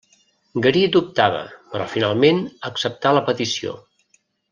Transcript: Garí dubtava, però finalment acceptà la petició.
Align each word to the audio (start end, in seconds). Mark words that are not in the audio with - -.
Garí 0.65 0.79
dubtava, 0.95 1.43
però 1.73 1.87
finalment 1.93 2.39
acceptà 2.71 3.13
la 3.19 3.23
petició. 3.29 3.75